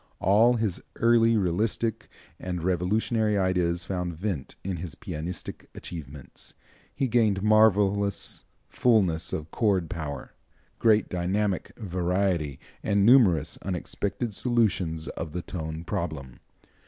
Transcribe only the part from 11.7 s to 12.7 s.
variety,